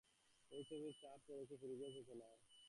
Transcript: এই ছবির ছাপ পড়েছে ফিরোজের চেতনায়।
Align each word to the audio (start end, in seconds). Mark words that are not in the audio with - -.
এই 0.51 0.63
ছবির 0.69 0.93
ছাপ 1.01 1.19
পড়েছে 1.27 1.53
ফিরোজের 1.61 1.91
চেতনায়। 1.95 2.37